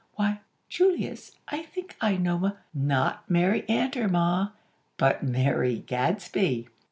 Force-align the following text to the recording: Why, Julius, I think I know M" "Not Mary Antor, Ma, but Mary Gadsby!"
Why, 0.15 0.39
Julius, 0.67 1.33
I 1.47 1.61
think 1.61 1.95
I 2.01 2.17
know 2.17 2.43
M" 2.43 2.53
"Not 2.73 3.29
Mary 3.29 3.61
Antor, 3.69 4.09
Ma, 4.09 4.49
but 4.97 5.21
Mary 5.21 5.77
Gadsby!" 5.77 6.67